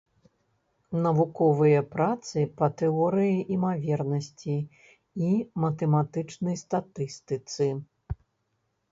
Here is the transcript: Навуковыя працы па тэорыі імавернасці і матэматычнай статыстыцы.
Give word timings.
Навуковыя 1.05 1.81
працы 1.95 2.45
па 2.61 2.69
тэорыі 2.79 3.35
імавернасці 3.55 4.55
і 5.27 5.29
матэматычнай 5.65 6.55
статыстыцы. 6.63 7.69